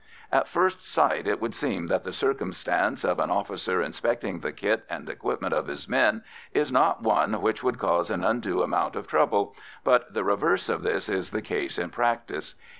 [0.31, 4.83] At first sight, it would seem that the circumstance of an officer inspecting the kit
[4.89, 6.23] and equipment of his men
[6.55, 10.81] is not one which would cause an undue amount of trouble, but the reverse of
[10.81, 12.55] this is the case in practice.